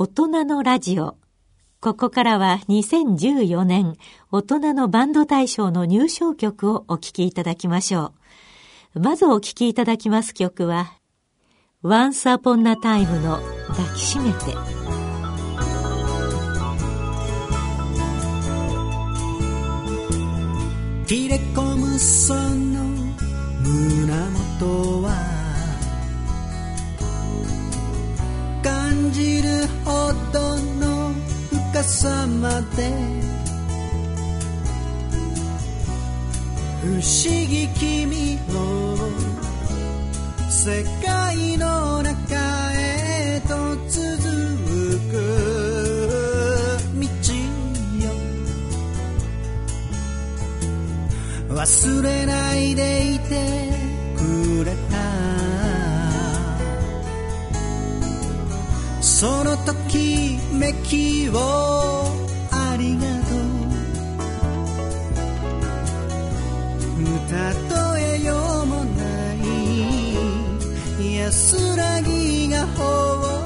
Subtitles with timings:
[0.00, 1.16] 大人のラジオ。
[1.80, 3.96] ここからは2014年
[4.30, 8.12] 大人のバンド大賞の入賞曲をお聴きいただきましょ
[8.94, 9.00] う。
[9.00, 10.92] まずお聴きいただきます曲は、
[11.82, 14.38] Once Upon a Time の抱きしめて。
[21.08, 22.40] 切れ込むその
[23.64, 24.30] 胸
[24.60, 25.37] 元は
[29.08, 31.14] 感じるほどの
[31.72, 32.92] 深さまで。
[36.82, 38.96] 不思議君の
[40.50, 42.36] 世界の中
[42.74, 43.98] へと続
[45.10, 45.12] く。
[46.94, 47.06] 道
[48.04, 48.12] よ
[51.48, 53.77] 忘れないでいて。
[59.20, 61.34] そのときめきを
[62.52, 63.48] ありがとう。
[67.02, 69.02] 歌とえようもな
[69.34, 73.37] い安らぎがほ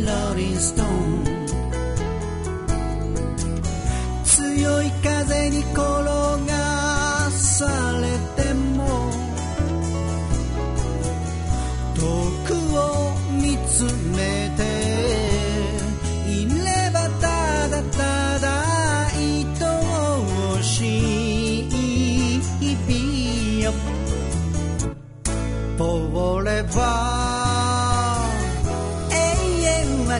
[0.00, 1.24] rolling stone
[4.24, 5.76] 強い風に転
[6.46, 7.66] がさ
[8.00, 9.10] れても
[11.94, 12.00] 遠
[12.46, 14.11] くを見つめ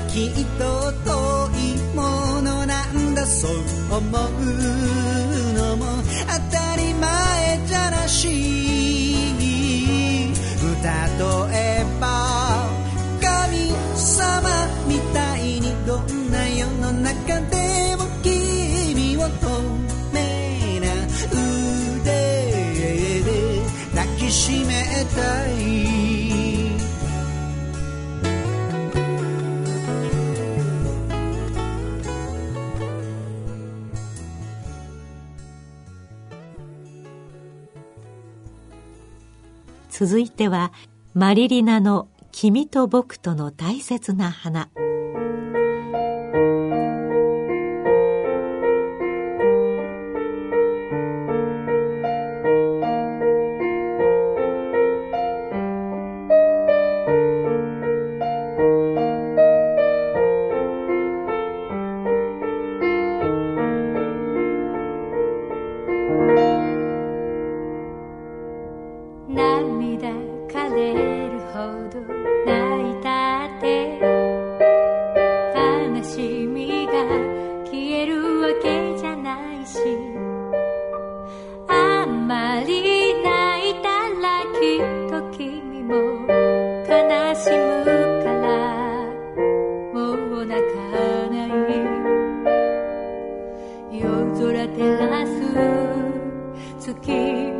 [0.09, 2.03] きっと遠いも
[2.43, 3.51] のなんだそう
[3.91, 4.03] 思う
[5.55, 5.87] のも
[6.27, 8.73] 当たり前じゃなし。
[10.63, 12.69] 歌とえば
[13.21, 19.47] 神様みたいにどんな世の中でも君を透
[20.13, 20.87] 明な
[22.03, 22.05] 腕
[23.23, 23.63] で
[23.95, 25.62] 抱きしめたい。
[40.05, 40.73] 続いては、
[41.15, 44.69] マリリナの君と僕との大切な花。
[70.48, 71.58] 枯れるほ
[71.91, 72.00] ど
[72.47, 72.50] 泣
[72.91, 73.98] いたって。
[75.54, 76.92] 悲しみが
[77.64, 79.78] 消えるわけじゃないし。
[81.69, 83.88] あんまり泣いた
[84.20, 85.92] らきっと君も
[86.88, 86.94] 悲
[87.34, 87.84] しむ
[88.24, 88.42] から。
[89.92, 90.76] もう泣か
[91.30, 91.48] ない
[94.00, 94.03] 夜
[94.34, 95.30] 空照らす
[96.80, 97.52] 月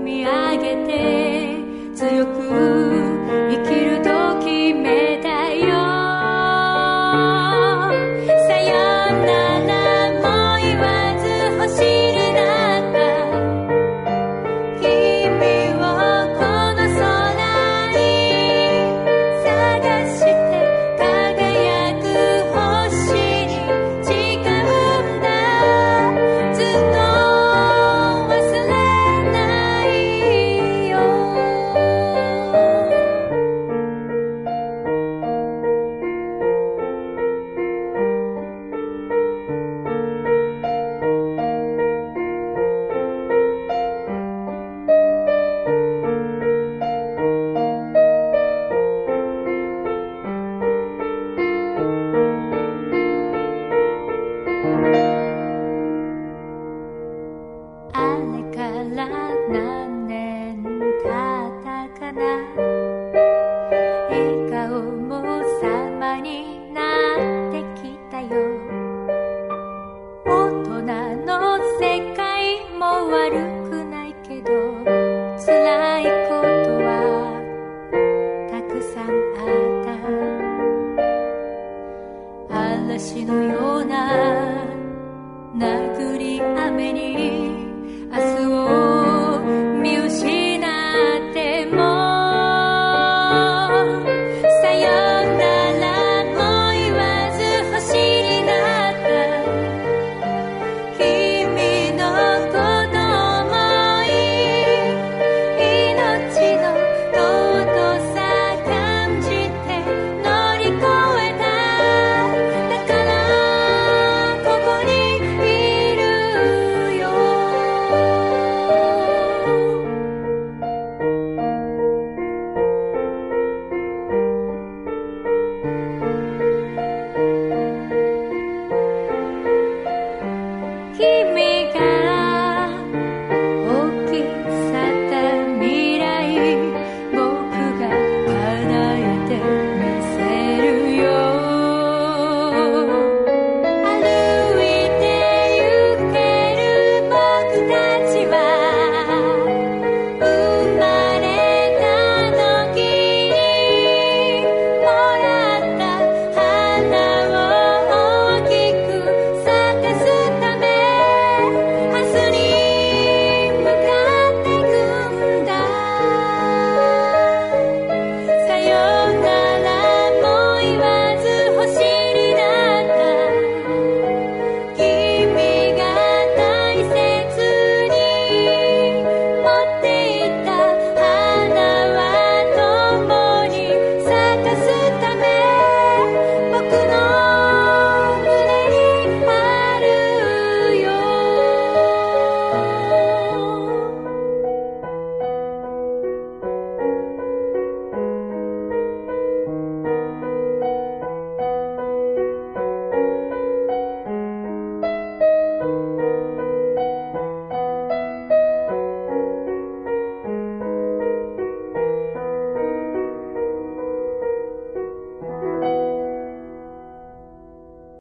[59.53, 59.92] な